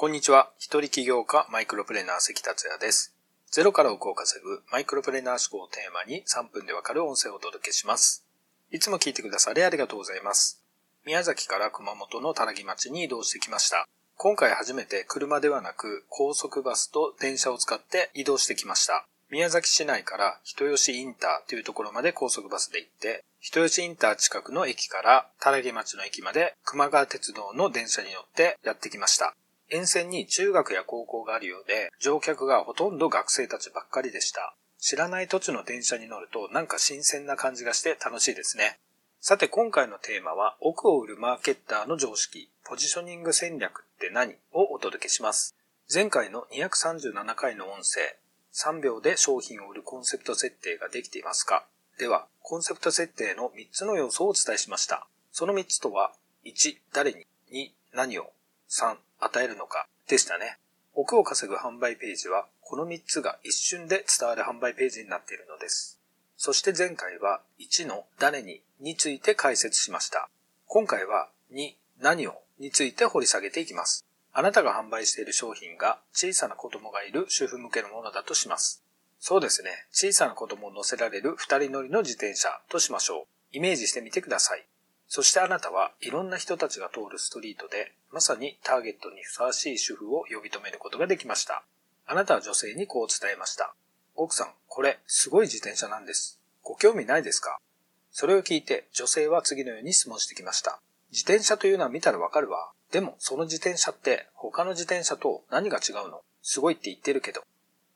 [0.00, 0.48] こんにちは。
[0.56, 3.14] 一人起業家マイクロプレーナー関達也です。
[3.50, 8.24] ゼロから億を稼ぐマイクロプレーナー思考をテーマに3分でわかる音声をお届けします。
[8.70, 10.64] いつも聞いてくださりありがとうございます。
[11.04, 13.86] 宮崎から熊本の田木町に移動してきました。
[14.16, 19.04] 今回初めて車ではなく高速バスと電車を使って移動してきました。
[19.28, 29.34] 宮崎市内から人吉インターというところまで高速バスで行って、人吉インター近くの駅から田木町の駅まで熊川鉄道の電車に乗ってやってきました。
[29.70, 34.54] 沿線に中学や高校があるようで、乗客がほとんど学生たちばっかりでした。
[34.78, 38.78] 知らない土地の電車に乗るとなんか新鮮な感じがして楽しいですね。
[39.20, 45.54] さて今回のテーマは奥を売るマーケッターの常識、ポジショニング戦略って何をお届けします。
[45.92, 48.16] 前回の237回の音声、
[48.54, 51.66] 3秒で商品を売るコンセプト設定ができていますか
[51.98, 55.06] では、コンセプト設定の3つの要素をお伝えしました。
[55.32, 56.12] その3つとは、
[56.46, 58.32] 1、誰に、2、何を、
[58.70, 60.58] 3、与えるのかでしたね。
[60.94, 65.98] 億を稼ぐ販売ページは、この3つが一瞬で伝わる販売ページになっているのです。
[66.36, 70.28] そして前回は1の誰にについて解説しました。
[70.66, 74.06] 今回は2何をについて掘り下げていきます。
[74.32, 78.82] あなたが販売している商品が小さな子供がいる主婦向けのものだとします。
[79.18, 79.70] そうですね。
[79.92, 83.56] 小さな子供を乗せられる二人乗りの自転車としましょう。
[83.56, 84.64] イメージしてみてください。
[85.12, 91.64] そしてあなたはいろんな人たちが通るストリートで、まさにターゲットにふさわしい主婦を呼び止めることができました。
[92.06, 93.74] あなたは女性にこう伝えました。
[94.14, 96.40] 奥さん、これ、すごい自転車なんです。
[96.62, 97.58] ご興味ないですか？
[98.12, 100.78] それを聞いて女性は次のように質問してきました。
[101.10, 102.70] 自転車というのは見たらわかるわ。
[102.92, 106.20] でも、その自転車って他の自転車と何が違うの？
[106.40, 107.42] すごいって言ってるけど。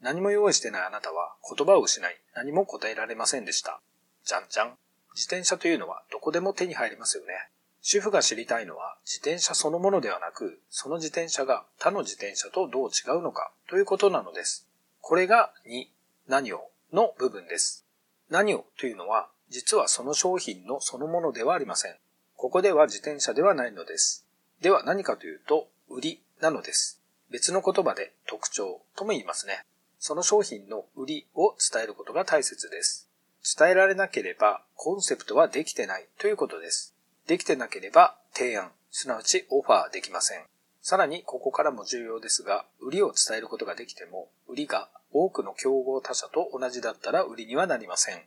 [0.00, 3.82] 何も用意してないあなたは言葉を失い何も答えられませんでした。
[4.24, 4.72] じゃんじゃん。
[5.14, 7.32] 自転車というのはどこでも手に入りますよね。
[7.80, 14.68] 主婦が知りたいのは自転車そのものではなく、その自転車が他の自転車とどう違うのかということなのです。
[15.00, 15.86] これが2、
[16.28, 17.84] 何をの部分です。
[18.30, 21.96] 何をというのは、実はその商品のそのものではありません。
[22.36, 24.26] ここでは自転車ではないのです。
[24.60, 27.02] では何かというと、売りなのです。
[27.30, 29.64] 別の言葉で特徴とも言いますね。
[29.98, 33.08] その商品の売りを伝えることが大切です。
[33.44, 36.94] 伝えられなければコンセプトはできてないということです。
[37.26, 40.44] できてなければ提案、すなわちオファーできません。
[40.80, 48.22] さらにここからも重要ですが、売りを伝えることができても、売りが多くの競合他社と同じだったら売りにはなりません。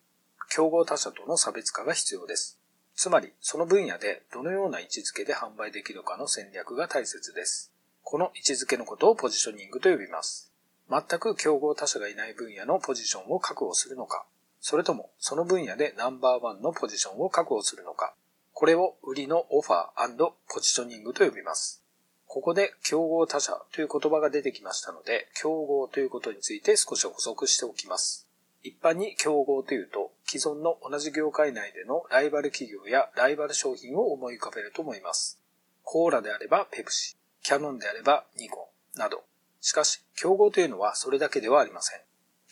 [0.49, 2.59] 競合他社との差別化が必要です。
[2.95, 7.73] つまり、その分野でどのような位置づけで販売できるかの戦略が大切です。
[8.03, 10.51] この位置づけのことをポジショニングと呼びます。
[10.89, 14.25] 全く競合他社がいない分野のポジションを確保するのか、
[14.67, 18.15] それともその分野でナンバーワンのポジションを確保するのか。
[18.51, 21.83] これを売りのオファーポジショニングと呼びます。
[22.25, 28.27] ここで競合他社という言葉が出てきましたので、競合ということについて少し補足しておきます。
[28.63, 35.39] 一般に競合というと、既存の同じ業界内でのライバル企業やライバル商品を思い浮かべると思います。
[35.83, 39.25] コーラであればペプシ、キャノンであればニコンなど。
[39.61, 42.01] しかし、競合というのはそれだけではありません。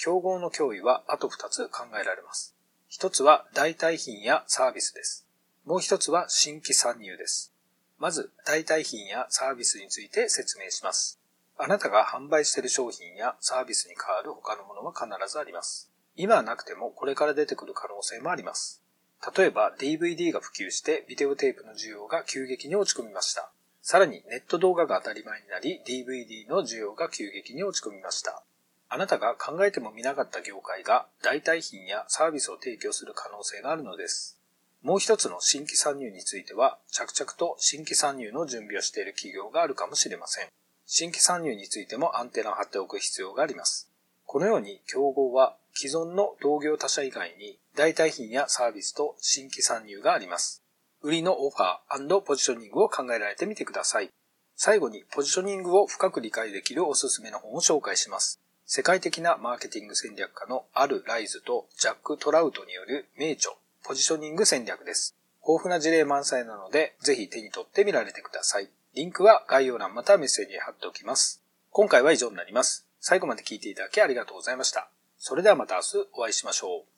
[0.04, 2.54] 競合の脅威はあと2つ考えられます。
[2.92, 5.26] 1つは代替品やサービスです。
[5.64, 7.54] もう1つは新規参入です。
[8.00, 11.22] まず、代替品やサービスについて説明します。
[11.58, 15.90] あなたが販売している商品やサービスに代わる他のものは必ずあります。
[16.18, 18.84] 今はなくてもこれから出てくる可能性もあります。
[19.38, 23.54] 例えば DVD が普及してビデオテープの需要が急激に落ち込みました。
[23.82, 28.44] さらにネット動画が当たり前になり DVD の需要が急激に落ち込みました。
[28.94, 34.40] あなたが考えてもみなかった業界が代替品やサービスを提供する可能性があるのです。
[34.84, 40.48] もう一つの新規参入については、着々と新規参入の準備をしている企業があるかもしれません。
[40.86, 43.90] 新規参入についてもアンテナを張っておく必要があります。
[44.28, 50.62] このように競合は既存の同業他社以外に代替品やサービスと新規参入があります。
[51.02, 54.12] 売りのオファーポジショニングを考えられてみてください。
[54.56, 58.40] 最後にポジショニングを深く理解できるおすすめの本を紹介します。
[58.76, 63.52] 世界的なマーケティング戦略家のアル・ライズとジャック・トラウトによる名著、
[63.84, 65.16] ポジショニング戦略です。
[65.48, 68.72] 豊富な事例満載なので、ぜひ手に取ってみられてください。
[68.96, 71.44] リンクは概要欄またメッセージに貼っておきます。
[71.70, 72.88] 今回は以上になります。
[73.00, 74.90] 最後まで聞いていただきありがとうございました。
[75.20, 76.93] それではまた明日お会いしましょう。